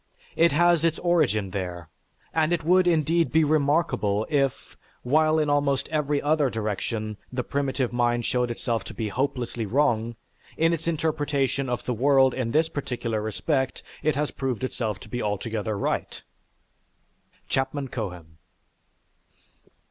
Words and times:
It 0.35 0.51
has 0.51 0.83
its 0.83 0.97
origin 0.97 1.51
there, 1.51 1.87
and 2.33 2.51
it 2.51 2.63
would 2.63 2.87
indeed 2.87 3.31
be 3.31 3.43
remarkable, 3.43 4.25
if, 4.31 4.75
while 5.03 5.37
in 5.37 5.47
almost 5.47 5.87
every 5.89 6.19
other 6.19 6.49
direction 6.49 7.17
the 7.31 7.43
primitive 7.43 7.93
mind 7.93 8.25
showed 8.25 8.49
itself 8.49 8.83
to 8.85 8.95
be 8.95 9.09
hopelessly 9.09 9.67
wrong, 9.67 10.15
in 10.57 10.73
its 10.73 10.87
interpretation 10.87 11.69
of 11.69 11.85
the 11.85 11.93
world 11.93 12.33
in 12.33 12.49
this 12.49 12.67
particular 12.67 13.21
respect, 13.21 13.83
it 14.01 14.15
has 14.15 14.31
proved 14.31 14.63
itself 14.63 14.99
to 15.01 15.07
be 15.07 15.21
altogether 15.21 15.77
right." 15.77 16.23
(_Chapman 17.47 17.91
Cohen. 17.91 18.39